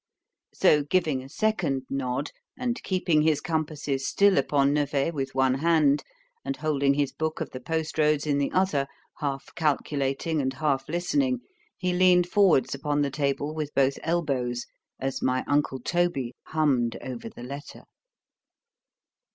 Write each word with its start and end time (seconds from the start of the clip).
—So 0.51 0.81
giving 0.81 1.21
a 1.21 1.29
second 1.29 1.83
nod—and 1.87 2.81
keeping 2.81 3.21
his 3.21 3.39
compasses 3.39 4.07
still 4.07 4.39
upon 4.39 4.73
Nevers 4.73 5.13
with 5.13 5.35
one 5.35 5.53
hand, 5.53 6.03
and 6.43 6.57
holding 6.57 6.95
his 6.95 7.11
book 7.11 7.39
of 7.39 7.51
the 7.51 7.59
post 7.59 7.99
roads 7.99 8.25
in 8.25 8.39
the 8.39 8.51
other—half 8.51 9.53
calculating 9.53 10.41
and 10.41 10.53
half 10.53 10.89
listening, 10.89 11.41
he 11.77 11.93
leaned 11.93 12.27
forwards 12.27 12.73
upon 12.73 13.03
the 13.03 13.11
table 13.11 13.53
with 13.53 13.75
both 13.75 13.99
elbows, 14.01 14.65
as 14.99 15.21
my 15.21 15.43
uncle 15.47 15.79
Toby 15.79 16.33
hummed 16.47 16.97
over 17.03 17.29
the 17.29 17.43
letter. 17.43 17.83